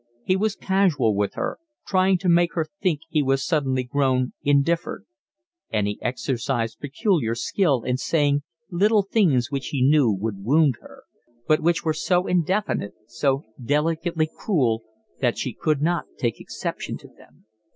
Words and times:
He 0.23 0.35
was 0.35 0.55
casual 0.55 1.13
with 1.15 1.35
her, 1.35 1.59
trying 1.85 2.17
to 2.17 2.27
make 2.27 2.53
her 2.55 2.65
think 2.81 3.01
he 3.07 3.21
was 3.21 3.45
suddenly 3.45 3.83
grown 3.83 4.33
indifferent; 4.43 5.05
and 5.69 5.85
he 5.85 5.99
exercised 6.01 6.79
peculiar 6.79 7.35
skill 7.35 7.83
in 7.83 7.97
saying 7.97 8.41
little 8.71 9.03
things 9.03 9.51
which 9.51 9.67
he 9.67 9.87
knew 9.87 10.09
would 10.11 10.43
wound 10.43 10.77
her; 10.81 11.03
but 11.47 11.59
which 11.61 11.85
were 11.85 11.93
so 11.93 12.25
indefinite, 12.25 12.95
so 13.05 13.45
delicately 13.63 14.25
cruel, 14.35 14.81
that 15.19 15.37
she 15.37 15.53
could 15.53 15.83
not 15.83 16.05
take 16.17 16.39
exception 16.41 16.97
to 16.97 17.07
them. 17.07 17.45